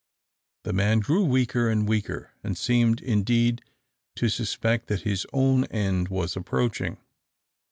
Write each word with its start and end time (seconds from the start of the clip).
The 0.63 0.73
man 0.73 0.99
grew 1.01 1.23
weaker 1.23 1.69
and 1.69 1.87
weaker, 1.87 2.31
and 2.43 2.57
seemed 2.57 3.01
indeed 3.01 3.61
to 4.15 4.29
suspect 4.29 4.87
that 4.87 5.01
his 5.01 5.27
own 5.31 5.65
end 5.65 6.07
was 6.07 6.35
approaching. 6.35 6.97